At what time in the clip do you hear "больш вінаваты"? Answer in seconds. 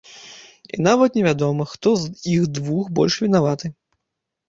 3.01-3.77